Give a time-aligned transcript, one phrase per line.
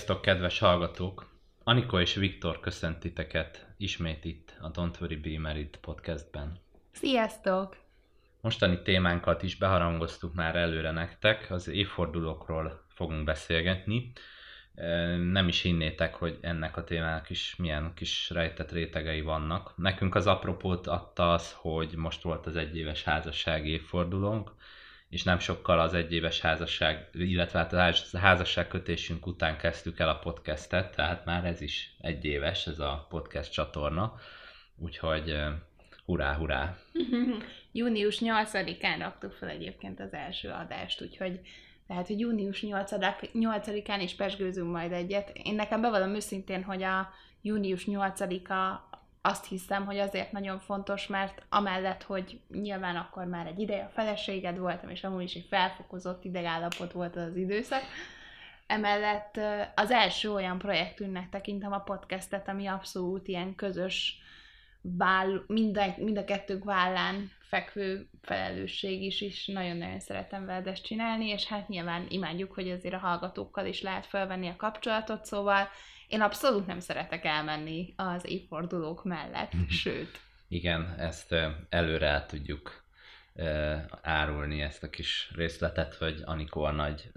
[0.00, 1.30] Sziasztok, kedves hallgatók!
[1.64, 6.58] Anikó és Viktor köszöntiteket ismét itt a Don't Worry Be Married podcastben.
[6.92, 7.76] Sziasztok!
[8.40, 14.12] Mostani témánkat is beharangoztuk már előre nektek, az évfordulókról fogunk beszélgetni.
[15.30, 19.72] Nem is hinnétek, hogy ennek a témának is milyen kis rejtett rétegei vannak.
[19.76, 24.50] Nekünk az apropót adta az, hogy most volt az egyéves házasság évfordulónk,
[25.10, 27.72] és nem sokkal az egyéves házasság, illetve hát
[28.12, 33.06] a házasság kötésünk után kezdtük el a podcastet, tehát már ez is egyéves, ez a
[33.08, 34.14] podcast csatorna,
[34.76, 35.36] úgyhogy
[36.04, 36.76] hurrá, hurrá!
[37.72, 41.40] Június 8-án raktuk fel egyébként az első adást, úgyhogy
[41.86, 42.64] tehát, hogy június
[43.32, 45.30] 8-án is pesgőzünk majd egyet.
[45.42, 48.89] Én nekem bevallom őszintén, hogy a június 8-a
[49.22, 53.92] azt hiszem, hogy azért nagyon fontos, mert amellett, hogy nyilván akkor már egy ideje a
[53.92, 57.82] feleséged voltam, és amúgy is egy felfokozott idegállapot volt az, időszak,
[58.66, 59.40] emellett
[59.74, 64.18] az első olyan projektünknek tekintem a podcastet, ami abszolút ilyen közös
[64.82, 71.28] váll, minden, mind a kettőnk vállán fekvő felelősség is, és nagyon-nagyon szeretem veled ezt csinálni,
[71.28, 75.68] és hát nyilván imádjuk, hogy azért a hallgatókkal is lehet felvenni a kapcsolatot, szóval
[76.10, 79.68] én abszolút nem szeretek elmenni az évfordulók mellett, mhm.
[79.68, 80.20] sőt.
[80.48, 81.34] Igen, ezt
[81.68, 82.84] előre el tudjuk
[84.02, 87.12] árulni ezt a kis részletet, hogy Anikó a nagy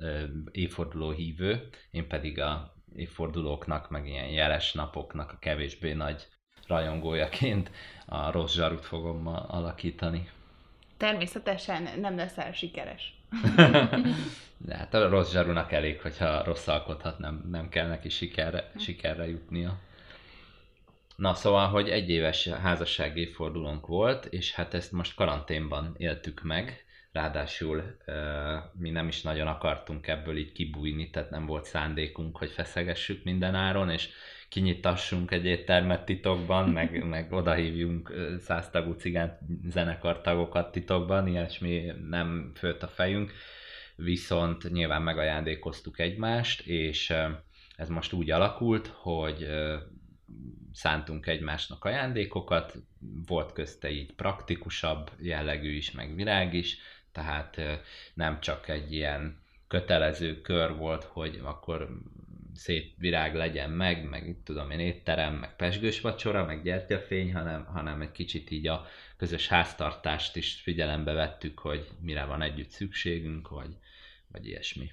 [0.51, 6.27] évforduló hívő, én pedig a évfordulóknak, meg ilyen jeles napoknak a kevésbé nagy
[6.67, 7.71] rajongójaként
[8.05, 10.29] a rossz zsarut fogom alakítani.
[10.97, 13.22] Természetesen nem leszel sikeres.
[14.65, 19.29] De hát a rossz zsarunak elég, hogyha rossz alkothat, nem, nem kell neki sikerre, sikerre
[19.29, 19.79] jutnia.
[21.15, 26.85] Na szóval, hogy egy éves házasság évfordulónk volt, és hát ezt most karanténban éltük meg,
[27.11, 27.97] ráadásul
[28.73, 33.55] mi nem is nagyon akartunk ebből így kibújni, tehát nem volt szándékunk, hogy feszegessük minden
[33.55, 34.09] áron, és
[34.53, 42.87] kinyitassunk egy éttermet titokban, meg, meg odahívjunk száztagú cigán zenekartagokat titokban, ilyesmi nem főtt a
[42.87, 43.31] fejünk,
[43.95, 47.13] viszont nyilván megajándékoztuk egymást, és
[47.75, 49.47] ez most úgy alakult, hogy
[50.73, 52.75] szántunk egymásnak ajándékokat,
[53.25, 56.77] volt közte így praktikusabb jellegű is, meg virág is,
[57.11, 57.61] tehát
[58.13, 61.89] nem csak egy ilyen kötelező kör volt, hogy akkor
[62.55, 68.01] szép virág legyen meg, meg tudom én étterem, meg pesgős vacsora, meg gyertyafény, hanem, hanem
[68.01, 68.85] egy kicsit így a
[69.17, 73.77] közös háztartást is figyelembe vettük, hogy mire van együtt szükségünk, vagy,
[74.27, 74.91] vagy ilyesmi.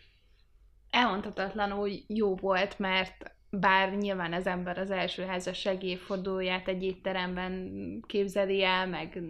[0.91, 7.73] Elmondhatatlanul jó volt, mert bár nyilván az ember az első házasság évfordulóját egy étteremben
[8.07, 9.23] képzeli el, meg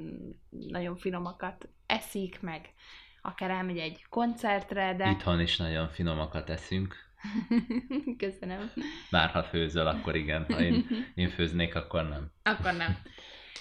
[0.51, 2.75] nagyon finomakat eszik, meg
[3.23, 5.11] akár elmegy egy koncertre, de...
[5.11, 7.10] Itthon is nagyon finomakat eszünk.
[8.19, 8.71] Köszönöm.
[9.11, 10.47] Bár ha főzöl, akkor igen.
[10.49, 12.31] Ha én, én főznék, akkor nem.
[12.43, 12.99] Akkor nem.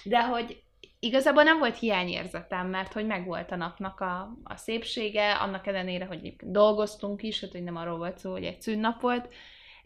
[0.04, 0.62] De hogy
[1.00, 6.34] igazából nem volt hiányérzetem, mert hogy megvolt a napnak a, a szépsége, annak ellenére, hogy
[6.40, 9.28] dolgoztunk is, hát hogy nem arról volt szó, hogy egy szünnap volt,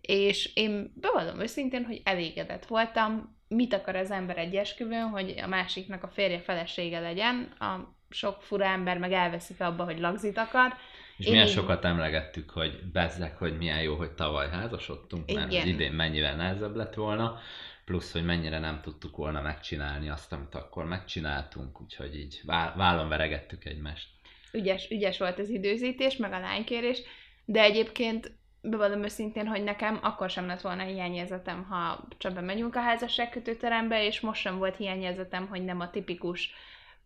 [0.01, 5.47] és én bevallom őszintén, hogy elégedett voltam, mit akar az ember egy esküvőn, hogy a
[5.47, 10.75] másiknak a férje felesége legyen, a sok fura ember meg elveszik abba, hogy lagzit akar,
[11.17, 15.63] és Én milyen sokat emlegettük, hogy bezzek, hogy milyen jó, hogy tavaly házasodtunk, mert Igen.
[15.63, 17.39] az idén mennyivel nehezebb lett volna,
[17.85, 22.41] plusz, hogy mennyire nem tudtuk volna megcsinálni azt, amit akkor megcsináltunk, úgyhogy így
[22.77, 24.09] vállon veregettük egymást.
[24.53, 27.03] Ügyes, ügyes volt az időzítés, meg a lánykérés,
[27.45, 32.81] de egyébként bevallom őszintén, hogy nekem akkor sem lett volna hiányérzetem, ha csak bemegyünk a
[32.81, 36.55] házasságkötőterembe, és most sem volt hiányérzetem, hogy nem a tipikus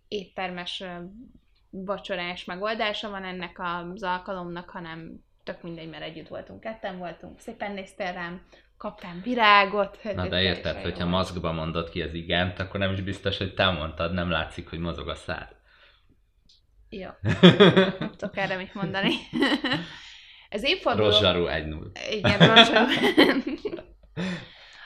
[0.08, 0.84] éttermes
[1.70, 7.72] vacsorás megoldása van ennek az alkalomnak, hanem tök mindegy, mert együtt voltunk, ketten voltunk, szépen
[7.72, 8.42] néztél rám,
[8.76, 9.98] kaptam virágot.
[10.14, 13.70] Na de érted, hogyha maszkba mondod ki az igent, akkor nem is biztos, hogy te
[13.70, 15.56] mondtad, nem látszik, hogy mozog a szád.
[16.88, 17.08] Jó.
[18.16, 19.14] Tudok erre mit mondani.
[20.48, 21.06] Ez évforduló...
[21.06, 21.90] Rozsarú 1-0.
[22.10, 22.86] Igen, rozsarú.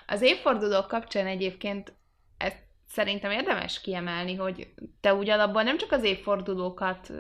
[0.07, 1.93] Az évfordulók kapcsán egyébként
[2.93, 7.13] szerintem érdemes kiemelni, hogy te úgy alapban nem csak az évfordulókat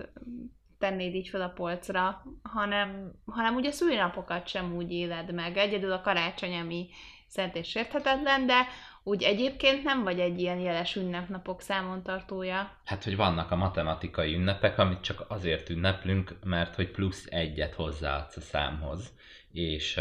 [0.78, 5.56] tennéd így fel a polcra, hanem, hanem ugye szülinapokat sem úgy éled meg.
[5.56, 6.88] Egyedül a karácsony, ami
[7.26, 8.66] szent és sérthetetlen, de
[9.02, 12.76] úgy egyébként nem vagy egy ilyen jeles ünnepnapok számon tartója.
[12.84, 18.36] Hát, hogy vannak a matematikai ünnepek, amit csak azért ünneplünk, mert hogy plusz egyet hozzáadsz
[18.36, 19.12] a számhoz.
[19.52, 20.00] És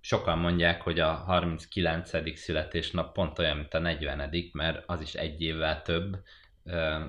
[0.00, 2.38] sokan mondják, hogy a 39.
[2.38, 4.30] születésnap pont olyan, mint a 40.
[4.52, 6.16] mert az is egy évvel több,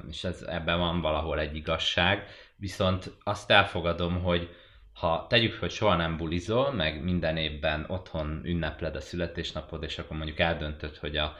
[0.09, 4.49] és ez, ebben van valahol egy igazság, viszont azt elfogadom, hogy
[4.93, 10.17] ha tegyük hogy soha nem bulizol, meg minden évben otthon ünnepled a születésnapod, és akkor
[10.17, 11.35] mondjuk eldöntöd, hogy a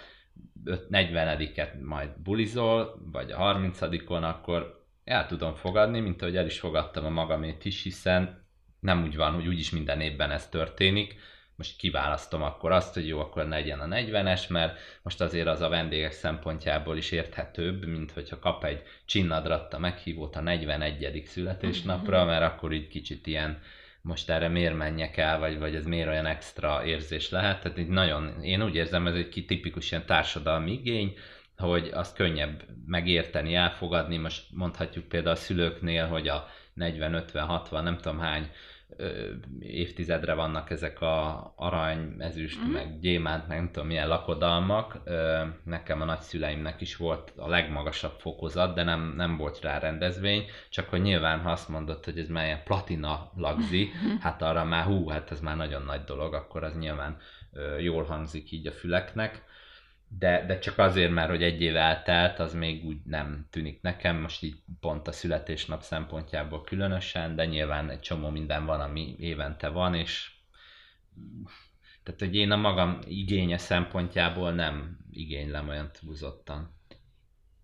[0.66, 7.06] 40-et majd bulizol, vagy a 30-on, akkor el tudom fogadni, mint ahogy el is fogadtam
[7.06, 8.48] a magamét is, hiszen
[8.80, 11.16] nem úgy van, hogy úgyis minden évben ez történik,
[11.60, 15.70] most kiválasztom akkor azt, hogy jó, akkor legyen a 40-es, mert most azért az a
[15.70, 21.24] vendégek szempontjából is érthetőbb, mint hogyha kap egy csinnadratta meghívót a 41.
[21.26, 23.62] születésnapra, mert akkor így kicsit ilyen
[24.02, 27.62] most erre miért menjek el, vagy, vagy ez miért olyan extra érzés lehet.
[27.62, 31.18] Tehát így nagyon, én úgy érzem, ez egy tipikus ilyen társadalmi igény,
[31.58, 34.18] hogy azt könnyebb megérteni, elfogadni.
[34.18, 38.52] Most mondhatjuk például a szülőknél, hogy a 40, 50, 60, nem tudom hány
[39.60, 42.72] évtizedre vannak ezek a arany, ezüst, mm.
[42.72, 44.98] meg gyémánt, meg nem tudom milyen lakodalmak.
[45.64, 50.90] Nekem a nagyszüleimnek is volt a legmagasabb fokozat, de nem, nem volt rá rendezvény, csak
[50.90, 53.90] hogy nyilván ha azt mondod, hogy ez már ilyen platina lagzi,
[54.24, 57.18] hát arra már hú, hát ez már nagyon nagy dolog, akkor az nyilván
[57.80, 59.44] jól hangzik így a füleknek
[60.18, 64.16] de, de csak azért, mert hogy egy év eltelt, az még úgy nem tűnik nekem,
[64.16, 69.68] most így pont a születésnap szempontjából különösen, de nyilván egy csomó minden van, ami évente
[69.68, 70.32] van, és
[72.04, 76.78] tehát, hogy én a magam igénye szempontjából nem igénylem olyan túlzottan.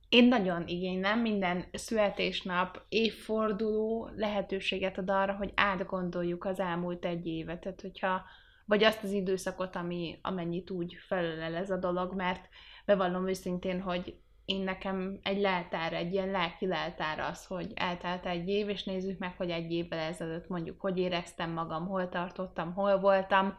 [0.10, 7.60] Én nagyon igénylem minden születésnap, évforduló lehetőséget ad arra, hogy átgondoljuk az elmúlt egy évet.
[7.60, 8.26] Tehát, hogyha
[8.66, 12.50] vagy azt az időszakot, ami, amennyit úgy felelel ez a dolog, mert
[12.86, 14.16] bevallom őszintén, hogy
[14.46, 19.20] én nekem egy leltár, egy ilyen lelki leltár az, hogy eltelt egy év, és nézzük
[19.20, 23.58] meg, hogy egy évvel ezelőtt mondjuk hogy éreztem magam, hol tartottam, hol voltam,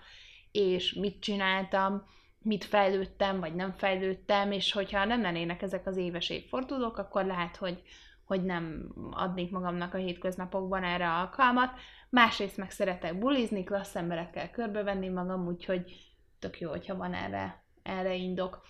[0.52, 2.02] és mit csináltam,
[2.38, 7.56] mit fejlődtem, vagy nem fejlődtem, és hogyha nem lennének ezek az éves évfordulók, akkor lehet,
[7.56, 7.82] hogy,
[8.26, 11.70] hogy nem adnék magamnak a hétköznapokban erre alkalmat.
[12.10, 15.96] Másrészt meg szeretek bulizni, klassz emberekkel körbevenni magam, úgyhogy
[16.38, 18.62] tök jó, hogyha van erre, erre indok.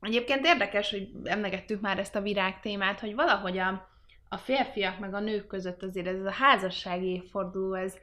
[0.00, 3.88] Egyébként érdekes, hogy emlegettük már ezt a virág témát, hogy valahogy a,
[4.28, 7.96] a férfiak meg a nők között azért ez a házassági évforduló, ez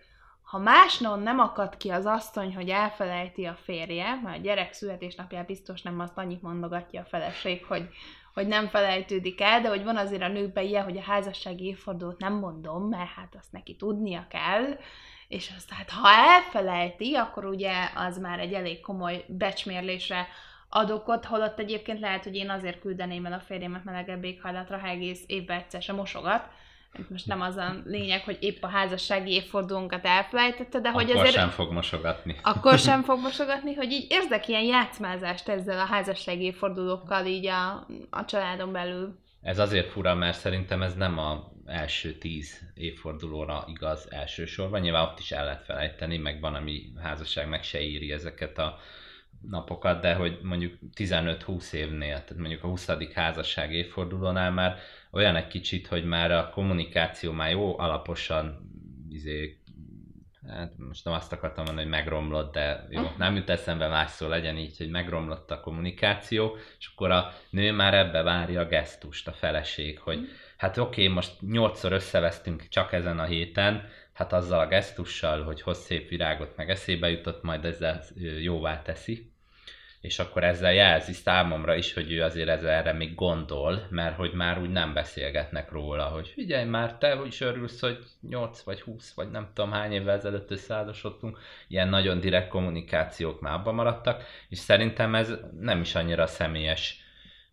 [0.45, 5.45] ha másnon nem akad ki az asszony, hogy elfelejti a férje, mert a gyerek születésnapján
[5.45, 7.89] biztos nem azt annyit mondogatja a feleség, hogy,
[8.35, 12.19] hogy nem felejtődik el, de hogy van azért a nőkben ilyen, hogy a házassági évfordulót
[12.19, 14.77] nem mondom, mert hát azt neki tudnia kell,
[15.27, 20.27] és azt hát ha elfelejti, akkor ugye az már egy elég komoly becsmérlésre
[20.69, 24.88] ad okot, holott egyébként lehet, hogy én azért küldeném el a férjemet melegebb éghajlatra, ha
[24.88, 26.49] egész évben egyszer sem mosogat,
[27.09, 31.33] most nem az a lényeg, hogy épp a házassági évfordulónkat elfelejtette, de akkor hogy azért...
[31.33, 32.36] sem fog mosogatni.
[32.42, 37.88] Akkor sem fog mosogatni, hogy így érzek ilyen játszmázást ezzel a házassági évfordulókkal így a,
[38.09, 39.19] a családon belül.
[39.42, 44.81] Ez azért fura, mert szerintem ez nem a első tíz évfordulóra igaz elsősorban.
[44.81, 48.77] Nyilván ott is el lehet felejteni, meg van, ami házasság meg se éri ezeket a
[49.41, 52.89] napokat, de hogy mondjuk 15-20 évnél, tehát mondjuk a 20.
[53.13, 54.77] házasság évfordulónál már
[55.15, 58.72] olyan egy kicsit, hogy már a kommunikáció már jó alaposan
[59.10, 59.60] izé,
[60.48, 64.27] hát most nem azt akartam mondani, hogy megromlott, de jó, nem jut eszembe más szó
[64.27, 69.27] legyen így, hogy megromlott a kommunikáció, és akkor a nő már ebbe várja a gesztust,
[69.27, 70.19] a feleség, hogy
[70.57, 75.62] hát oké, okay, most nyolcszor összevesztünk csak ezen a héten, hát azzal a gesztussal, hogy
[75.62, 78.03] hoz szép virágot, meg eszébe jutott, majd ezzel
[78.41, 79.34] jóvá teszi
[80.05, 84.33] és akkor ezzel jelzi számomra is, hogy ő azért ezzel erre még gondol, mert hogy
[84.33, 89.13] már úgy nem beszélgetnek róla, hogy figyelj már, te is örülsz, hogy 8 vagy 20
[89.13, 94.57] vagy nem tudom hány évvel ezelőtt összeházasodtunk, ilyen nagyon direkt kommunikációk már abban maradtak, és
[94.57, 97.00] szerintem ez nem is annyira személyes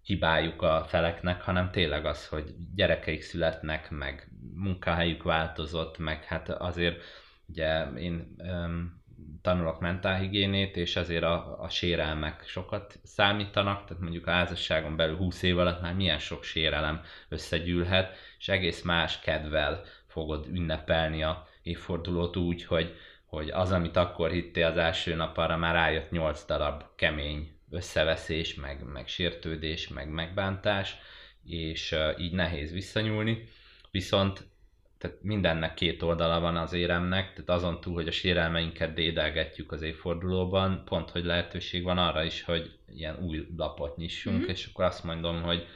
[0.03, 7.03] hibájuk a feleknek, hanem tényleg az, hogy gyerekeik születnek, meg munkahelyük változott, meg hát azért
[7.47, 9.02] ugye én um,
[9.43, 15.43] tanulok mentálhigiénét, és azért a, a sérelmek sokat számítanak, tehát mondjuk a házasságon belül 20
[15.43, 22.37] év alatt már milyen sok sérelem összegyűlhet, és egész más kedvel fogod ünnepelni a évfordulót
[22.37, 26.85] úgy, hogy, hogy az, amit akkor hittél az első nap, arra már rájött 8 darab
[26.97, 30.97] kemény összeveszés, meg, meg sértődés, meg megbántás,
[31.45, 33.49] és így nehéz visszanyúlni.
[33.91, 34.52] Viszont
[35.03, 39.83] tehát mindennek két oldala van az éremnek, tehát azon túl, hogy a sérelmeinket dédelgetjük az
[39.83, 44.49] évfordulóban, pont, hogy lehetőség van arra is, hogy ilyen új lapot nyissunk, mm-hmm.
[44.49, 45.67] és akkor azt mondom, hogy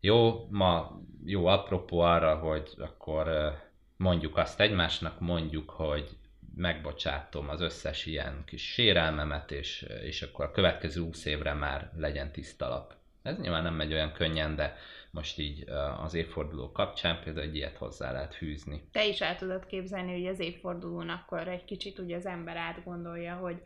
[0.00, 3.52] jó, ma jó apropó arra, hogy akkor
[3.96, 6.08] mondjuk azt egymásnak, mondjuk, hogy
[6.56, 12.32] megbocsátom az összes ilyen kis sérelmemet, és, és akkor a következő 20 évre már legyen
[12.32, 12.94] tiszta lap.
[13.22, 14.76] Ez nyilván nem megy olyan könnyen, de
[15.12, 15.64] most így
[16.02, 18.88] az évforduló kapcsán például egy ilyet hozzá lehet fűzni.
[18.92, 23.34] Te is el tudod képzelni, hogy az évfordulón akkor egy kicsit ugye az ember átgondolja,
[23.34, 23.62] hogy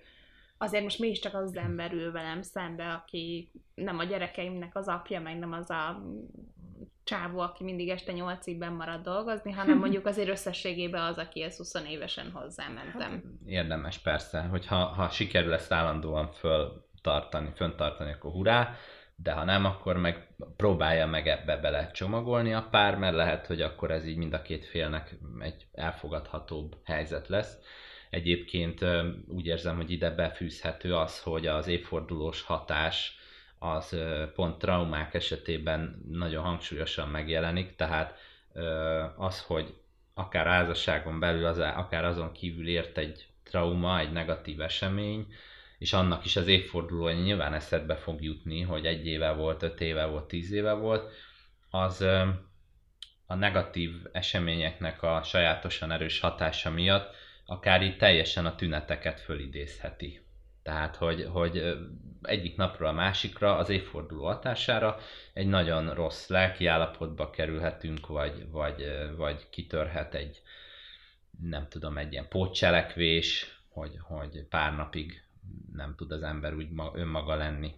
[0.58, 5.38] azért most mégiscsak az ember ül velem szembe, aki nem a gyerekeimnek az apja, meg
[5.38, 6.02] nem az a
[7.04, 11.74] csávó, aki mindig este nyolcig marad dolgozni, hanem mondjuk azért összességében az, aki ezt 20
[11.74, 13.10] évesen hozzám mentem.
[13.10, 18.74] Hát, érdemes persze, hogy ha, ha sikerül ezt állandóan föltartani, föntartani, akkor hurrá,
[19.16, 23.60] de ha nem, akkor meg próbálja meg ebbe bele csomagolni a pár, mert lehet, hogy
[23.62, 27.58] akkor ez így mind a két félnek egy elfogadhatóbb helyzet lesz.
[28.10, 28.84] Egyébként
[29.28, 33.18] úgy érzem, hogy ide befűzhető az, hogy az évfordulós hatás
[33.58, 33.96] az
[34.34, 38.18] pont traumák esetében nagyon hangsúlyosan megjelenik, tehát
[39.16, 39.74] az, hogy
[40.14, 45.26] akár házasságon belül, az, akár azon kívül ért egy trauma, egy negatív esemény,
[45.78, 50.04] és annak is az évfordulója nyilván eszedbe fog jutni, hogy egy éve volt, öt éve
[50.04, 51.12] volt, tíz éve volt,
[51.70, 52.00] az
[53.26, 57.14] a negatív eseményeknek a sajátosan erős hatása miatt
[57.46, 60.20] akár így teljesen a tüneteket fölidézheti.
[60.62, 61.76] Tehát, hogy, hogy
[62.22, 64.98] egyik napról a másikra, az évforduló hatására
[65.32, 68.84] egy nagyon rossz lelki állapotba kerülhetünk, vagy, vagy,
[69.16, 70.42] vagy kitörhet egy,
[71.40, 75.25] nem tudom, egy ilyen pótcselekvés, hogy, hogy pár napig
[75.72, 77.74] nem tud az ember úgy önmaga lenni.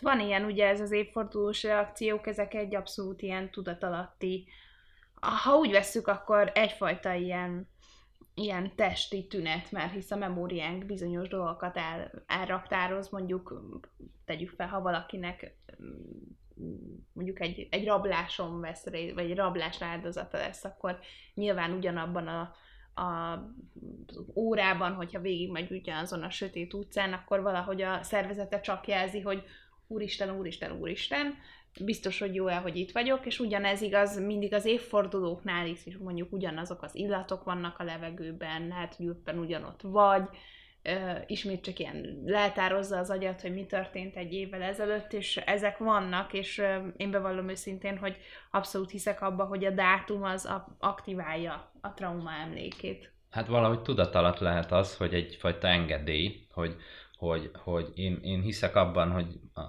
[0.00, 4.48] Van ilyen, ugye ez az évfordulós reakciók, ezek egy abszolút ilyen tudatalatti,
[5.20, 7.70] ha úgy vesszük, akkor egyfajta ilyen
[8.34, 13.64] ilyen testi tünet, mert hisz a memóriánk bizonyos dolgokat el, elraktároz, mondjuk
[14.24, 15.56] tegyük fel, ha valakinek
[17.12, 20.98] mondjuk egy, egy rabláson vesz vagy egy rablás áldozata lesz, akkor
[21.34, 22.54] nyilván ugyanabban a,
[22.94, 23.38] a
[24.34, 29.44] órában, hogyha végigmegy ugyanazon a sötét utcán, akkor valahogy a szervezete csak jelzi, hogy
[29.86, 31.34] úristen, úristen, úristen,
[31.80, 36.32] biztos, hogy jó el, hogy itt vagyok, és ugyanez igaz mindig az évfordulóknál is, mondjuk
[36.32, 40.28] ugyanazok az illatok vannak a levegőben, lehet, hogy éppen ugyanott vagy,
[41.26, 46.32] Ismét csak ilyen leltározza az agyat, hogy mi történt egy évvel ezelőtt, és ezek vannak,
[46.32, 46.62] és
[46.96, 48.16] én bevallom őszintén, hogy
[48.50, 53.12] abszolút hiszek abba, hogy a dátum az a- aktiválja a trauma emlékét.
[53.30, 56.76] Hát valahogy tudatalat lehet az, hogy egyfajta engedély, hogy
[57.26, 59.26] hogy, hogy én, én hiszek abban, hogy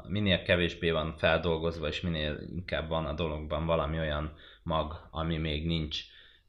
[0.07, 5.65] minél kevésbé van feldolgozva, és minél inkább van a dologban valami olyan mag, ami még
[5.65, 6.01] nincs,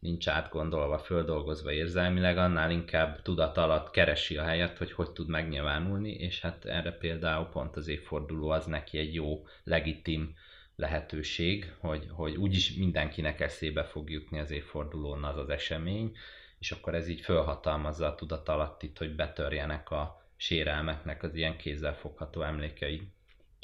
[0.05, 6.11] nincs átgondolva, földolgozva érzelmileg, annál inkább tudat alatt keresi a helyet, hogy hogy tud megnyilvánulni,
[6.11, 10.35] és hát erre például pont az évforduló az neki egy jó, legitim
[10.77, 16.17] lehetőség, hogy, hogy úgyis mindenkinek eszébe fog jutni az évfordulón az az esemény,
[16.59, 22.43] és akkor ez így fölhatalmazza a tudat alatt hogy betörjenek a, sérelmeknek az ilyen kézzelfogható
[22.43, 23.03] emlékei.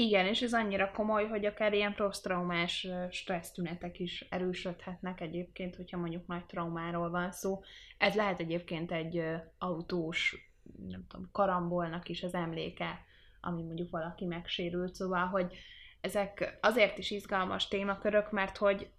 [0.01, 6.27] Igen, és ez annyira komoly, hogy akár ilyen posztraumás stressztünetek is erősödhetnek egyébként, hogyha mondjuk
[6.27, 7.63] nagy traumáról van szó.
[7.99, 9.23] Ez lehet egyébként egy
[9.59, 10.51] autós,
[10.89, 13.05] nem tudom, karambolnak is az emléke,
[13.41, 15.57] ami mondjuk valaki megsérült, szóval, hogy
[16.01, 18.91] ezek azért is izgalmas témakörök, mert hogy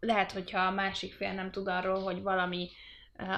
[0.00, 2.68] lehet, hogyha a másik fél nem tud arról, hogy valami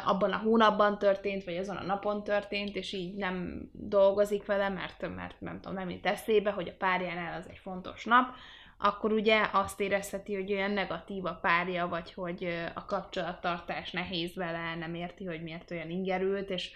[0.05, 5.15] abban a hónapban történt, vagy azon a napon történt, és így nem dolgozik vele, mert,
[5.17, 8.35] mert nem tudom, nem jut eszébe, hogy a párjánál az egy fontos nap,
[8.79, 14.35] akkor ugye azt érezheti, hogy olyan negatív a párja, vagy hogy eh, a kapcsolattartás nehéz
[14.35, 16.71] vele, nem érti, hogy miért olyan ingerült, és,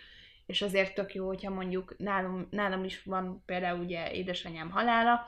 [0.46, 5.26] és azért tök jó, hogyha mondjuk nálam, nálam is van például ugye édesanyám halála,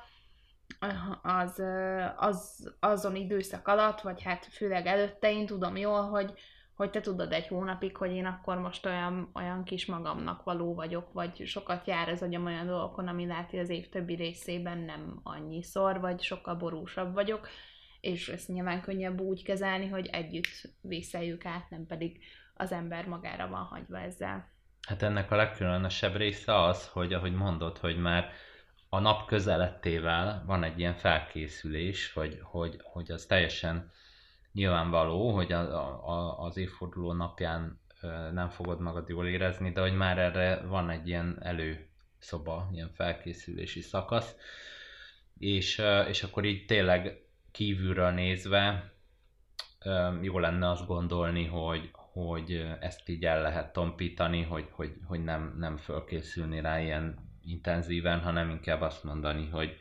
[1.23, 6.32] az, eh, az azon időszak alatt, vagy hát főleg előtte én tudom jól, hogy,
[6.78, 11.12] hogy te tudod egy hónapig, hogy én akkor most olyan, olyan kis magamnak való vagyok,
[11.12, 16.00] vagy sokat jár az agyam olyan dolgokon, ami láti az év többi részében nem annyiszor,
[16.00, 17.49] vagy sokkal borúsabb vagyok,
[18.00, 22.20] és ezt nyilván könnyebb úgy kezelni, hogy együtt vészeljük át, nem pedig
[22.54, 24.49] az ember magára van hagyva ezzel.
[24.88, 28.30] Hát ennek a legkülönösebb része az, hogy ahogy mondod, hogy már
[28.88, 33.90] a nap közelettével van egy ilyen felkészülés, hogy, hogy, hogy az teljesen
[34.58, 35.60] nyilvánvaló, hogy a,
[36.08, 37.80] a, az évforduló napján
[38.32, 43.80] nem fogod magad jól érezni, de hogy már erre van egy ilyen előszoba, ilyen felkészülési
[43.80, 44.36] szakasz,
[45.38, 48.92] és, és akkor így tényleg kívülről nézve
[50.20, 55.54] jó lenne azt gondolni, hogy, hogy ezt így el lehet tompítani, hogy, hogy, hogy nem,
[55.58, 59.76] nem fölkészülni rá ilyen intenzíven, hanem inkább azt mondani, hogy,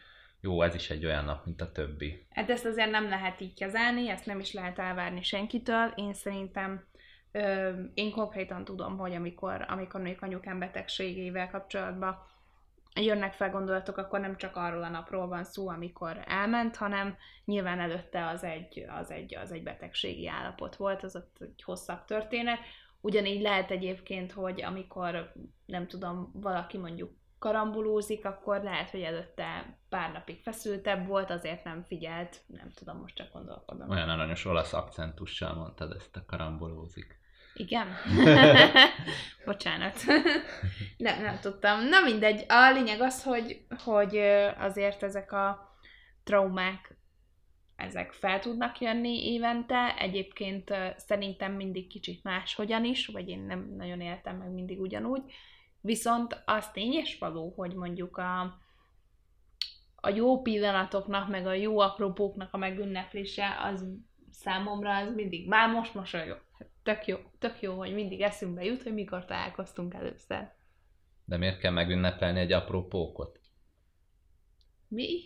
[0.48, 2.26] jó, ez is egy olyan nap, mint a többi.
[2.30, 5.94] Hát ezt azért nem lehet így kezelni, ezt nem is lehet elvárni senkitől.
[5.96, 6.86] Én szerintem
[7.32, 12.26] ö, én konkrétan tudom, hogy amikor, amikor még anyukám betegségével kapcsolatban
[12.96, 17.80] jönnek fel gondolatok, akkor nem csak arról a napról van szó, amikor elment, hanem nyilván
[17.80, 22.60] előtte az egy, az egy, az egy betegségi állapot volt, az ott egy hosszabb történet.
[23.02, 25.34] Ugyanígy lehet egyébként, hogy amikor,
[25.66, 31.84] nem tudom, valaki mondjuk karambolózik, akkor lehet, hogy előtte pár napig feszültebb volt, azért nem
[31.88, 33.90] figyelt, nem tudom, most csak gondolkodom.
[33.90, 37.20] Olyan aranyos olasz akcentussal mondtad ezt a karambolózik.
[37.54, 37.88] Igen?
[39.46, 40.04] Bocsánat.
[40.98, 41.88] nem, nem tudtam.
[41.88, 42.46] Na mindegy.
[42.48, 44.18] A lényeg az, hogy, hogy
[44.58, 45.76] azért ezek a
[46.24, 46.98] traumák
[47.76, 49.96] ezek fel tudnak jönni évente.
[49.98, 55.22] Egyébként szerintem mindig kicsit máshogyan is, vagy én nem nagyon éltem meg mindig ugyanúgy.
[55.82, 58.42] Viszont az tény és való, hogy mondjuk a,
[59.96, 63.86] a jó pillanatoknak, meg a jó apropóknak a megünneplése, az
[64.32, 66.42] számomra az mindig, már most mosolyog.
[66.84, 70.52] Tök jó, tök jó, hogy mindig eszünkbe jut, hogy mikor találkoztunk először.
[71.26, 73.40] De miért kell megünnepelni egy apró pókot?
[74.88, 75.20] Mi?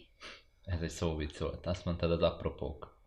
[0.66, 1.66] Ez egy szóvic volt.
[1.66, 3.01] Azt mondtad az apropók.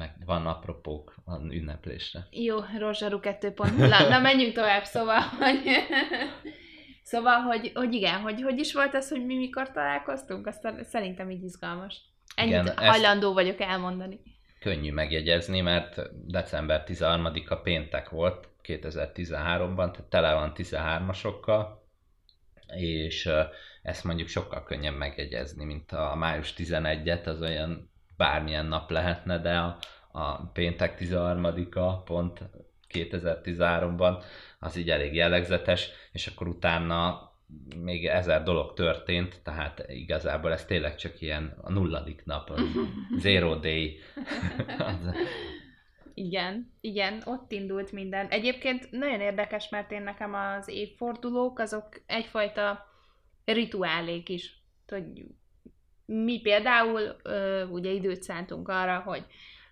[0.00, 2.26] Meg van apropók a ünneplésre.
[2.30, 4.08] Jó, Rozsaru 2.0.
[4.08, 5.62] Na, menjünk tovább, szóval, hogy...
[7.02, 10.46] Szóval, hogy, hogy igen, hogy hogy is volt ez, hogy mi mikor találkoztunk?
[10.46, 12.00] Aztán szerintem így izgalmas.
[12.34, 14.20] Ennyit igen, hajlandó vagyok elmondani
[14.60, 21.66] könnyű megjegyezni, mert december 13-a péntek volt 2013-ban, tehát tele van 13-asokkal,
[22.76, 23.30] és
[23.82, 27.89] ezt mondjuk sokkal könnyebb megjegyezni, mint a május 11-et, az olyan
[28.20, 29.76] bármilyen nap lehetne, de a,
[30.12, 32.40] a péntek 13-a pont
[32.94, 34.22] 2013-ban
[34.58, 37.30] az így elég jellegzetes, és akkor utána
[37.76, 42.60] még ezer dolog történt, tehát igazából ez tényleg csak ilyen a nulladik nap, a
[43.24, 43.98] zero day.
[46.14, 48.26] igen, igen, ott indult minden.
[48.28, 52.86] Egyébként nagyon érdekes, mert én nekem az évfordulók azok egyfajta
[53.44, 54.62] rituálék is.
[54.86, 55.24] Hogy
[56.10, 59.24] mi például ö, ugye időt szántunk arra, hogy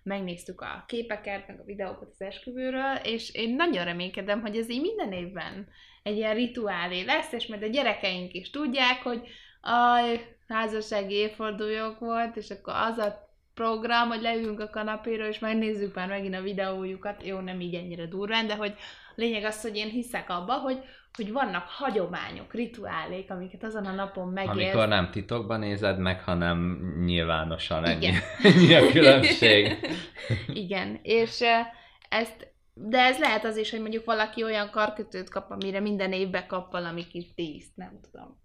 [0.03, 4.81] megnéztük a képeket, meg a videókat az esküvőről, és én nagyon reménykedem, hogy ez így
[4.81, 5.67] minden évben
[6.03, 9.27] egy ilyen rituálé lesz, és majd a gyerekeink is tudják, hogy
[9.61, 10.01] a
[10.47, 16.07] házassági évfordulók volt, és akkor az a program, hogy leülünk a kanapéra, és megnézzük már
[16.07, 18.73] megint a videójukat, jó, nem így ennyire durván, de hogy
[19.15, 20.79] lényeg az, hogy én hiszek abba, hogy,
[21.15, 24.55] hogy vannak hagyományok, rituálék, amiket azon a napon megélsz.
[24.55, 28.11] Amikor nem titokban nézed meg, hanem nyilvánosan ennyi,
[28.43, 29.77] ennyi a különbség.
[30.53, 31.43] Igen, és
[32.09, 32.47] ezt
[32.81, 36.71] de ez lehet az is, hogy mondjuk valaki olyan karkötőt kap, amire minden évben kap
[36.71, 38.41] valami kis díszt, nem tudom.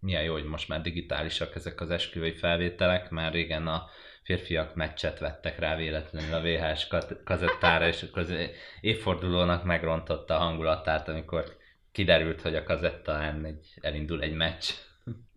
[0.00, 3.84] Milyen jó, hogy most már digitálisak ezek az esküvői felvételek, már régen a
[4.22, 6.86] férfiak meccset vettek rá véletlenül a VHS
[7.24, 8.34] kazettára, és akkor az
[8.80, 11.56] évfordulónak megrontotta a hangulatát, amikor
[11.92, 14.70] kiderült, hogy a kazettán egy, elindul egy meccs.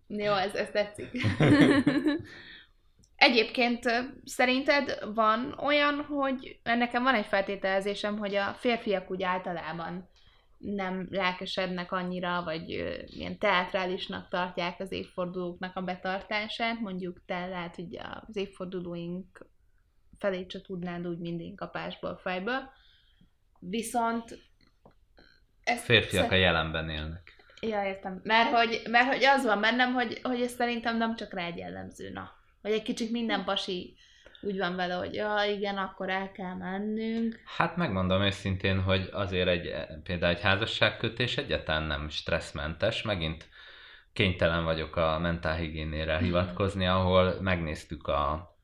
[0.06, 1.10] Jó, ez, ez tetszik.
[3.16, 3.84] Egyébként
[4.24, 10.08] szerinted van olyan, hogy nekem van egy feltételezésem, hogy a férfiak úgy általában
[10.58, 12.68] nem lelkesednek annyira, vagy
[13.06, 16.80] ilyen teatrálisnak tartják az évfordulóknak a betartását.
[16.80, 19.46] Mondjuk te lehet, hogy az évfordulóink
[20.18, 22.70] felé se tudnád úgy minden kapásból, fejből.
[23.58, 24.45] Viszont...
[25.66, 27.36] Ezt Férfiak szer- a jelenben élnek.
[27.60, 28.20] Ja, értem.
[28.24, 32.10] Mert hogy, mert hogy az van bennem, hogy, hogy ez szerintem nem csak rád jellemző.
[32.10, 32.30] Na,
[32.62, 33.96] vagy egy kicsit minden pasi
[34.40, 37.40] úgy van vele, hogy ja, igen, akkor el kell mennünk.
[37.56, 43.48] Hát megmondom őszintén, hogy azért egy, például egy házasságkötés egyáltalán nem stresszmentes, megint
[44.12, 46.24] kénytelen vagyok a mentálhigiénére mhm.
[46.24, 48.54] hivatkozni, ahol megnéztük a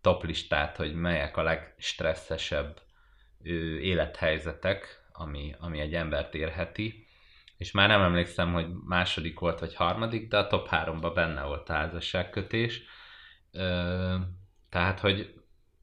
[0.00, 2.80] top listát, hogy melyek a legstresszesebb
[3.80, 7.06] élethelyzetek, ami, ami egy embert érheti,
[7.56, 11.68] és már nem emlékszem, hogy második volt vagy harmadik, de a top háromba benne volt
[11.68, 12.82] a házasságkötés,
[14.68, 15.34] tehát, hogy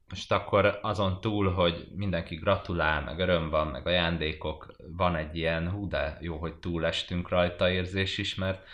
[0.08, 5.70] most akkor azon túl, hogy mindenki gratulál, meg öröm van, meg ajándékok, van egy ilyen,
[5.70, 8.66] hú de jó, hogy túlestünk rajta érzés is, mert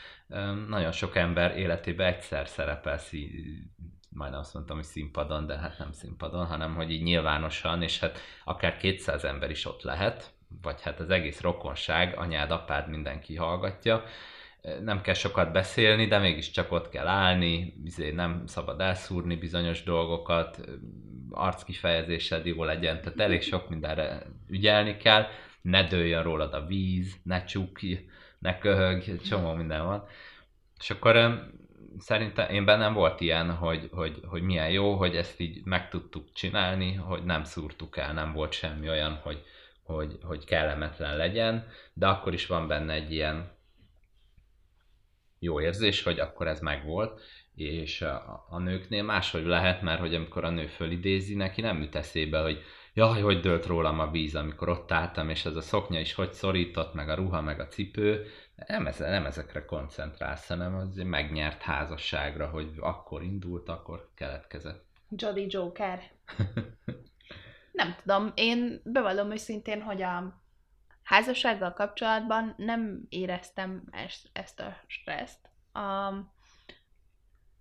[0.68, 3.68] nagyon sok ember életében egyszer szerepel szí-
[4.10, 8.18] majdnem azt mondtam, hogy színpadon, de hát nem színpadon, hanem hogy így nyilvánosan, és hát
[8.44, 14.04] akár 200 ember is ott lehet, vagy hát az egész rokonság, anyád, apád, mindenki hallgatja,
[14.82, 20.60] nem kell sokat beszélni, de mégiscsak ott kell állni, izé nem szabad elszúrni bizonyos dolgokat,
[21.30, 25.26] arckifejezésed jó legyen, tehát elég sok mindenre ügyelni kell,
[25.62, 27.94] ne dőljön rólad a víz, ne csukj,
[28.38, 30.06] ne köhög, csomó minden van.
[30.78, 31.44] És akkor
[31.98, 36.32] szerintem én bennem volt ilyen, hogy, hogy, hogy milyen jó, hogy ezt így meg tudtuk
[36.32, 39.44] csinálni, hogy nem szúrtuk el, nem volt semmi olyan, hogy,
[39.90, 43.58] hogy, hogy kellemetlen legyen, de akkor is van benne egy ilyen
[45.38, 47.20] jó érzés, hogy akkor ez megvolt,
[47.54, 51.94] és a, a nőknél máshogy lehet, mert hogy amikor a nő fölidézi, neki nem jut
[51.94, 52.62] eszébe, hogy
[52.94, 56.32] jaj, hogy dölt rólam a víz, amikor ott álltam, és ez a szoknya is hogy
[56.32, 58.26] szorított, meg a ruha, meg a cipő,
[58.66, 64.84] nem, ez, nem ezekre koncentrálsz, hanem az egy megnyert házasságra, hogy akkor indult, akkor keletkezett.
[65.16, 66.02] Jolly Joker.
[67.72, 70.42] nem tudom, én bevallom őszintén, hogy a
[71.02, 73.84] házassággal kapcsolatban nem éreztem
[74.32, 75.48] ezt, a stresszt.
[75.72, 76.12] A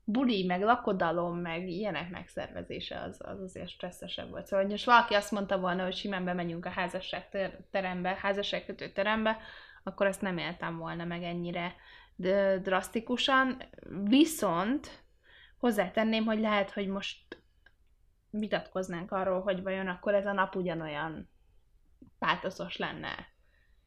[0.04, 4.46] buli, meg lakodalom, meg ilyenek megszervezése az, az azért stresszesebb volt.
[4.46, 7.30] Szóval, hogy most valaki azt mondta volna, hogy simán bemegyünk a házasság
[7.72, 9.38] terembe, házasságkötő terembe,
[9.84, 11.76] akkor ezt nem éltem volna meg ennyire
[12.62, 13.64] drasztikusan.
[14.04, 15.04] Viszont
[15.58, 17.39] hozzátenném, hogy lehet, hogy most
[18.32, 21.30] vitatkoznánk arról, hogy vajon akkor ez a nap ugyanolyan
[22.20, 23.28] pátoszos lenne.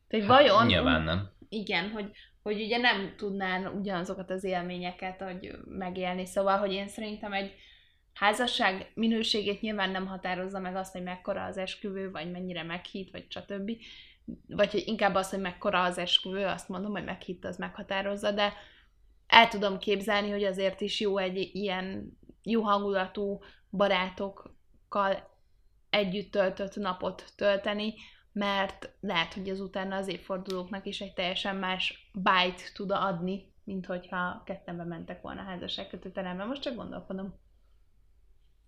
[0.08, 0.66] Tehát hát, vajon...
[0.66, 1.30] Nyilván nem.
[1.48, 2.10] Igen, hogy,
[2.42, 6.26] hogy ugye nem tudnán ugyanazokat az élményeket hogy megélni.
[6.26, 7.54] Szóval, hogy én szerintem egy
[8.14, 13.26] házasság minőségét nyilván nem határozza meg azt, hogy mekkora az esküvő, vagy mennyire meghít, vagy
[13.28, 13.70] stb
[14.46, 18.52] vagy hogy inkább az, hogy mekkora az esküvő, azt mondom, hogy meghitt, az meghatározza, de
[19.26, 25.30] el tudom képzelni, hogy azért is jó egy ilyen jó hangulatú barátokkal
[25.90, 27.94] együtt töltött napot tölteni,
[28.32, 33.86] mert lehet, hogy az utána az évfordulóknak is egy teljesen más bájt tud adni, mint
[33.86, 36.44] hogyha kettembe mentek volna házasságkötőterembe.
[36.44, 37.40] Most csak gondolkodom.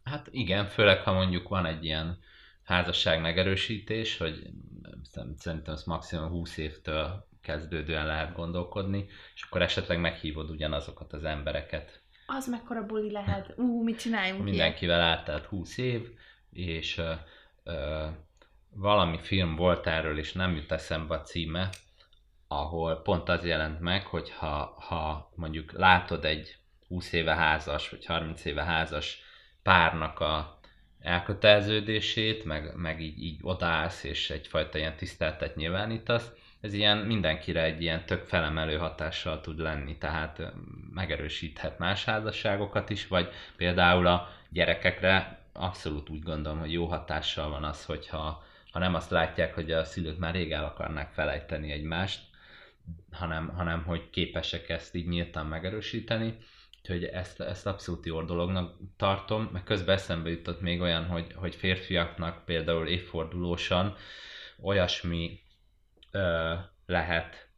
[0.05, 2.19] Hát igen, főleg ha mondjuk van egy ilyen
[2.65, 4.51] házasság megerősítés, hogy
[5.03, 12.04] szerintem ez maximum 20 évtől kezdődően lehet gondolkodni, és akkor esetleg meghívod ugyanazokat az embereket.
[12.27, 13.53] Az mekkora buli lehet?
[13.57, 16.09] Ú, mit csináljunk Mindenkivel eltelt 20 év,
[16.53, 17.13] és ö,
[17.65, 18.07] ö,
[18.71, 21.69] valami film volt erről, és nem jut eszembe a címe,
[22.49, 26.57] ahol pont az jelent meg, hogy ha, ha mondjuk látod egy
[26.89, 29.23] 20 éve házas, vagy 30 éve házas
[29.63, 30.59] párnak a
[31.01, 36.33] elköteleződését, meg, meg így, így odaállsz, és egyfajta ilyen tiszteltet nyilvánítasz,
[36.65, 40.53] ez ilyen mindenkire egy ilyen tök felemelő hatással tud lenni, tehát
[40.91, 47.65] megerősíthet más házasságokat is, vagy például a gyerekekre abszolút úgy gondolom, hogy jó hatással van
[47.65, 52.21] az, hogyha ha nem azt látják, hogy a szülők már rég el akarnák felejteni egymást,
[53.13, 56.37] hanem, hanem hogy képesek ezt így nyíltan megerősíteni,
[56.81, 61.55] Úgyhogy ezt, ezt abszolút jó dolognak tartom, meg közben eszembe jutott még olyan, hogy, hogy
[61.55, 63.97] férfiaknak például évfordulósan
[64.63, 65.44] olyasmi
[66.15, 66.55] ö,
[66.87, 67.49] lehet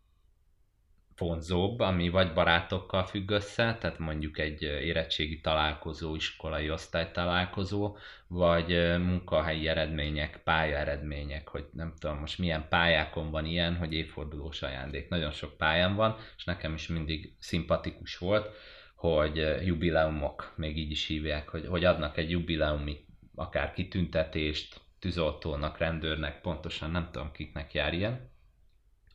[1.17, 9.69] vonzóbb, ami vagy barátokkal függ össze, tehát mondjuk egy érettségi találkozó, iskolai osztálytalálkozó, vagy munkahelyi
[9.69, 15.09] eredmények, pálya eredmények, hogy nem tudom most milyen pályákon van ilyen, hogy évfordulós ajándék.
[15.09, 18.51] Nagyon sok pályán van, és nekem is mindig szimpatikus volt,
[18.95, 26.41] hogy jubileumok, még így is hívják, hogy, hogy adnak egy jubileumi akár kitüntetést tűzoltónak, rendőrnek,
[26.41, 28.35] pontosan nem tudom kiknek jár ilyen,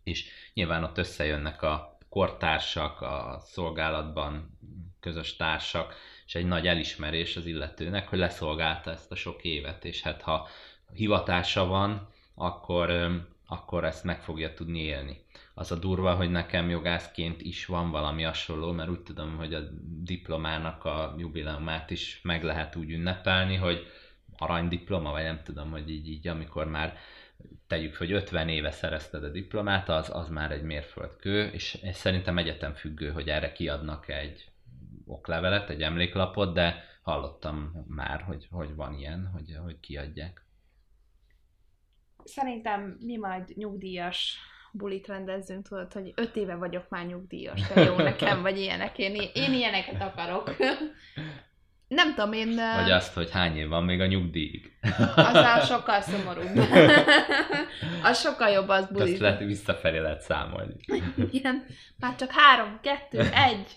[0.04, 4.58] és nyilván ott összejönnek a kortársak, a szolgálatban
[5.00, 10.02] közös társak, és egy nagy elismerés az illetőnek, hogy leszolgálta ezt a sok évet, és
[10.02, 10.48] hát ha
[10.94, 13.12] hivatása van, akkor,
[13.46, 15.26] akkor ezt meg fogja tudni élni.
[15.54, 19.62] Az a durva, hogy nekem jogászként is van valami hasonló, mert úgy tudom, hogy a
[20.04, 23.88] diplomának a jubileumát is meg lehet úgy ünnepelni, hogy
[24.38, 26.98] aranydiploma, vagy nem tudom, hogy így, így amikor már
[27.68, 32.74] tegyük, hogy 50 éve szerezted a diplomát, az, az már egy mérföldkő, és, szerintem egyetem
[32.74, 34.52] függő, hogy erre kiadnak egy
[35.06, 40.46] oklevelet, egy emléklapot, de hallottam már, hogy, hogy van ilyen, hogy, hogy kiadják.
[42.24, 44.38] Szerintem mi majd nyugdíjas
[44.72, 49.16] bulit rendezzünk, tudod, hogy öt éve vagyok már nyugdíjas, de jó nekem, vagy ilyenek, én,
[49.34, 50.56] én ilyeneket akarok.
[51.96, 52.56] Nem tudom, én...
[52.56, 54.72] Vagy azt, hogy hány év van még a nyugdíjig.
[55.16, 56.58] Az sokkal szomorúbb.
[58.10, 59.12] az sokkal jobb az buli.
[59.12, 60.74] Azt lehet, visszafelé lehet számolni.
[61.32, 61.66] Igen,
[62.00, 63.68] már csak három, kettő, egy.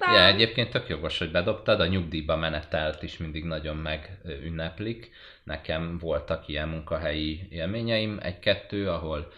[0.00, 5.10] Ja, egyébként tök jogos, hogy bedobtad, a nyugdíjba menetelt is mindig nagyon megünneplik.
[5.42, 9.32] Nekem voltak ilyen munkahelyi élményeim, egy-kettő, ahol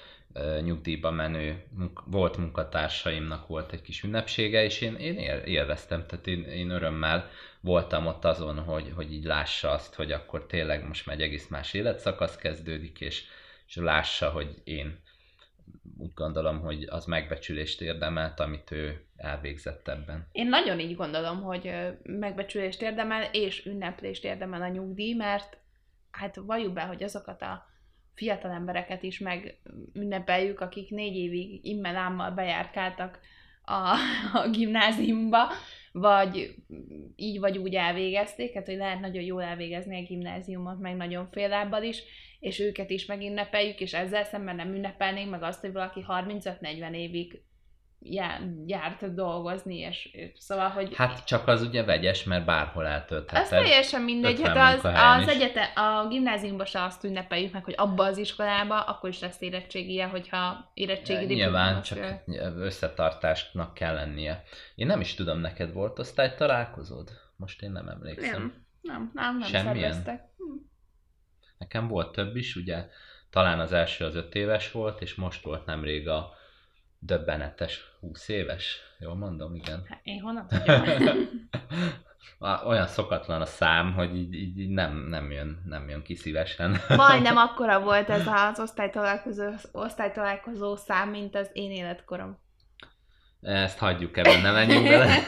[0.61, 1.64] nyugdíjba menő
[2.05, 8.07] volt munkatársaimnak volt egy kis ünnepsége, és én, én élveztem, tehát én, én örömmel voltam
[8.07, 11.75] ott azon, hogy, hogy így lássa azt, hogy akkor tényleg most már egy egész más
[11.75, 13.25] életszakasz kezdődik, és,
[13.66, 14.99] és lássa, hogy én
[15.99, 20.29] úgy gondolom, hogy az megbecsülést érdemelt, amit ő elvégzett ebben.
[20.33, 21.72] Én nagyon így gondolom, hogy
[22.03, 25.57] megbecsülést érdemel, és ünneplést érdemel a nyugdíj, mert
[26.11, 27.66] hát valljuk be, hogy azokat a
[28.17, 29.61] fiatal embereket is meg
[29.95, 33.21] ünnepeljük, akik négy évig immelámmal bejárkáltak
[33.65, 33.97] a,
[34.33, 35.49] a gimnáziumba,
[35.93, 36.55] vagy
[37.17, 41.49] így vagy úgy elvégezték, hát hogy lehet nagyon jól elvégezni a gimnáziumot, meg nagyon fél
[41.49, 42.03] lábbal is,
[42.41, 47.43] és őket is megünnepeljük, és ezzel szemben nem ünnepelnénk meg azt, hogy valaki 35-40 évig
[48.67, 50.95] járt dolgozni, és, és szóval, hogy...
[50.95, 53.43] Hát csak az ugye vegyes, mert bárhol eltöltheted.
[53.43, 58.05] Az teljesen mindegy, hát az, az egyete, a gimnáziumban se azt ünnepeljük meg, hogy abba
[58.05, 62.23] az iskolába, akkor is lesz érettségie, hogyha érettségi ja, Nyilván csak
[62.57, 64.43] összetartásnak kell lennie.
[64.75, 67.11] Én nem is tudom, neked volt osztály találkozód?
[67.37, 68.41] Most én nem emlékszem.
[68.41, 69.93] Nem, nem, nem, nem Semmilyen?
[69.93, 70.21] szerveztek.
[70.37, 70.45] Hm.
[71.59, 72.87] Nekem volt több is, ugye
[73.31, 76.35] talán az első az öt éves volt, és most volt nemrég a
[76.99, 78.81] döbbenetes 20 éves.
[78.99, 79.85] Jól mondom, igen.
[79.89, 80.85] Hát én honnan tudom?
[82.67, 86.77] Olyan szokatlan a szám, hogy így, így nem, nem, jön, nem jön ki szívesen.
[86.97, 92.39] Majdnem akkora volt ez az osztálytalálkozó, osztálytalálkozó szám, mint az én életkorom.
[93.41, 95.19] Ezt hagyjuk ebben, nem menjünk bele.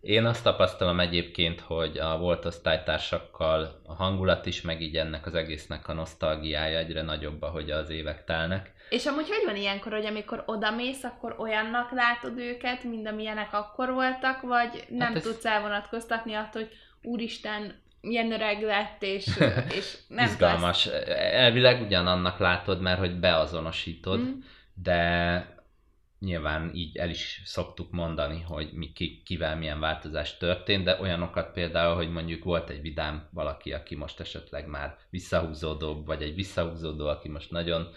[0.00, 5.34] Én azt tapasztalom egyébként, hogy a volt osztálytársakkal a hangulat is, meg így ennek az
[5.34, 8.72] egésznek a nosztalgiája egyre nagyobb, ahogy az évek telnek.
[8.90, 13.92] És amúgy hogy van ilyenkor, hogy amikor odamész, akkor olyannak látod őket, mint amilyenek akkor
[13.92, 15.22] voltak, vagy nem hát ez...
[15.22, 16.72] tudsz elvonatkoztatni attól, hogy
[17.02, 19.26] úristen, milyen öreg lett, és,
[19.78, 20.82] és nem Izgalmas.
[20.82, 20.94] Tudsz...
[21.32, 24.38] Elvileg ugyanannak látod, mert hogy beazonosítod, mm.
[24.74, 25.58] de
[26.20, 31.52] nyilván így el is szoktuk mondani, hogy mi, ki, kivel milyen változás történt, de olyanokat
[31.52, 37.06] például, hogy mondjuk volt egy vidám valaki, aki most esetleg már visszahúzódóbb, vagy egy visszahúzódó,
[37.06, 37.88] aki most nagyon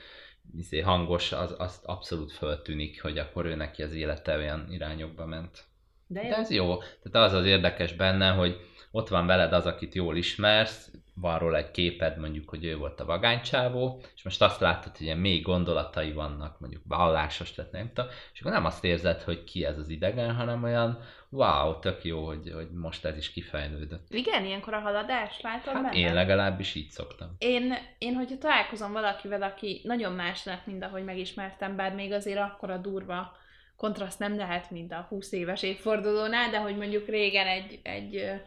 [0.57, 5.63] izé, hangos, az, az abszolút föltűnik, hogy akkor ő neki az élete olyan irányokba ment.
[6.07, 6.21] De.
[6.21, 6.77] De ez jó.
[6.77, 8.59] Tehát az az érdekes benne, hogy
[8.91, 12.99] ott van veled az, akit jól ismersz, van róla egy képed, mondjuk, hogy ő volt
[12.99, 17.91] a vagánycsávó, és most azt látod, hogy ilyen mély gondolatai vannak, mondjuk vallásos, tehát nem
[17.93, 20.99] tudom, és akkor nem azt érzed, hogy ki ez az idegen, hanem olyan,
[21.33, 24.07] wow, tök jó, hogy, hogy most ez is kifejlődött.
[24.09, 27.35] Igen, ilyenkor a haladás látod hát Én legalábbis így szoktam.
[27.37, 32.39] Én, én, hogyha találkozom valakivel, aki nagyon más lett, mint ahogy megismertem, bár még azért
[32.39, 33.37] akkor a durva
[33.75, 38.41] kontraszt nem lehet, mint a 20 éves évfordulónál, de hogy mondjuk régen egy, egy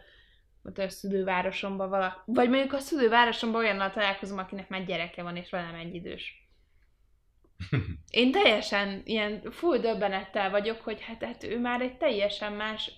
[0.64, 5.50] ott a szülővárosomban valaki, vagy mondjuk a szülővárosomban olyannal találkozom, akinek már gyereke van, és
[5.50, 6.45] velem egy idős.
[8.10, 12.90] Én teljesen ilyen full döbbenettel vagyok, hogy hát, hát ő már egy teljesen más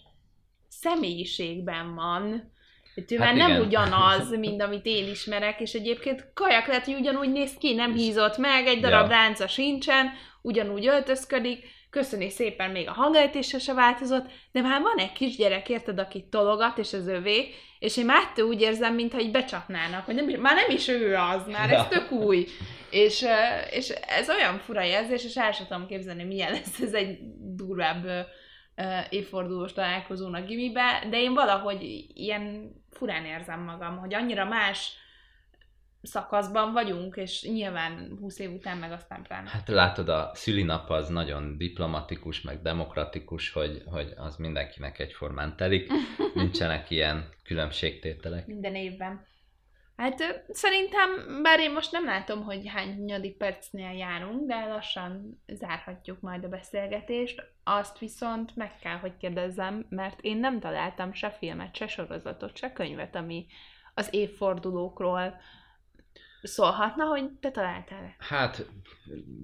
[0.68, 2.52] személyiségben van.
[2.94, 3.50] Hát ő hát már igen.
[3.50, 7.94] nem ugyanaz, mint amit én ismerek, és egyébként kajak lehet, hogy ugyanúgy néz ki, nem
[7.94, 9.16] hízott meg, egy darab ja.
[9.16, 10.10] lánca sincsen,
[10.42, 15.98] ugyanúgy öltözködik, köszöni szépen, még a hangejtése se változott, de már van egy kisgyerek, érted,
[15.98, 20.40] aki tologat, és az övé, és én már úgy érzem, mintha így becsapnának, hogy nem,
[20.40, 22.46] már nem is ő az, már ez tök új.
[22.90, 23.24] És,
[23.70, 27.18] és ez olyan fura érzés, és el sem tudom képzelni, milyen lesz ez egy
[27.54, 28.26] durvább
[29.10, 34.92] évfordulós találkozónak gimibe, de én valahogy ilyen furán érzem magam, hogy annyira más
[36.02, 39.48] szakaszban vagyunk, és nyilván 20 év után meg aztán pláne.
[39.48, 45.90] Hát látod, a szülinap az nagyon diplomatikus, meg demokratikus, hogy, hogy az mindenkinek egyformán telik.
[46.34, 48.46] Nincsenek ilyen különbségtételek.
[48.46, 49.26] Minden évben.
[49.96, 56.20] Hát szerintem, bár én most nem látom, hogy hány nyadik percnél járunk, de lassan zárhatjuk
[56.20, 57.42] majd a beszélgetést.
[57.64, 62.72] Azt viszont meg kell, hogy kérdezzem, mert én nem találtam se filmet, se sorozatot, se
[62.72, 63.46] könyvet, ami
[63.94, 65.40] az évfordulókról
[66.42, 68.66] szólhatna, hogy te találtál Hát,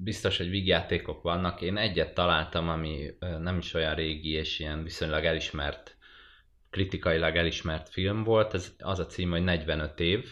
[0.03, 1.61] biztos, hogy vígjátékok vannak.
[1.61, 5.97] Én egyet találtam, ami nem is olyan régi, és ilyen viszonylag elismert,
[6.71, 8.55] kritikailag elismert film volt.
[8.55, 10.31] Ez az a cím, hogy 45 év.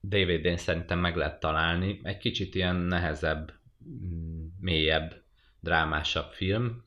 [0.00, 2.00] DVD-n szerintem meg lehet találni.
[2.02, 3.52] Egy kicsit ilyen nehezebb,
[3.88, 5.22] mm, mélyebb,
[5.60, 6.84] drámásabb film,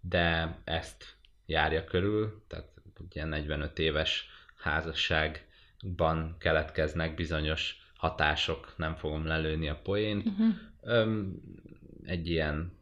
[0.00, 2.72] de ezt járja körül, tehát
[3.10, 5.46] ilyen 45 éves házasság
[5.96, 10.26] ban keletkeznek bizonyos hatások, nem fogom lelőni a poént.
[10.26, 10.54] Uh-huh.
[10.80, 11.40] Öm,
[12.04, 12.78] egy ilyen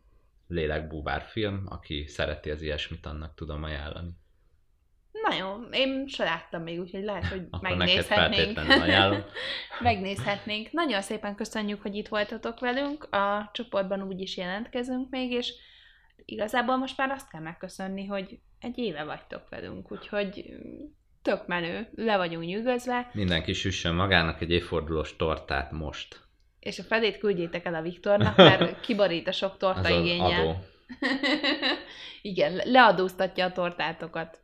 [0.49, 4.11] lélekbúvár film, aki szereti az ilyesmit, annak tudom ajánlani.
[5.13, 8.61] Na jó, én se láttam még, úgyhogy lehet, hogy Akkor megnézhetnénk.
[9.81, 10.73] megnézhetnénk.
[10.73, 13.05] Nagyon szépen köszönjük, hogy itt voltatok velünk.
[13.05, 15.53] A csoportban úgy is jelentkezünk még, és
[16.25, 20.55] igazából most már azt kell megköszönni, hogy egy éve vagytok velünk, úgyhogy
[21.23, 23.11] tök menő, le vagyunk nyűgözve.
[23.13, 26.21] Mindenki süssön magának egy évfordulós tortát most.
[26.61, 30.41] És a felét küldjétek el a Viktornak, mert kibarít a sok torta Az igényel.
[30.41, 30.57] Adó.
[32.23, 34.41] Igen, leadóztatja a tortátokat.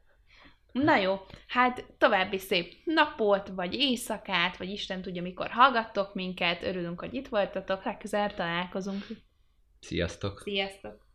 [0.72, 6.62] Na jó, hát további szép napot, vagy éjszakát, vagy Isten tudja, mikor hallgattok minket.
[6.62, 9.06] Örülünk, hogy itt voltatok, legközelebb találkozunk.
[9.80, 10.40] Sziasztok!
[10.44, 11.07] Sziasztok!